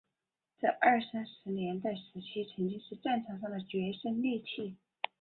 [0.59, 4.75] 在二三十年代时期曾经是战场上的决胜利器。